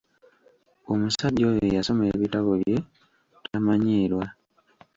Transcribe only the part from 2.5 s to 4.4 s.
bye tamanyiirwa.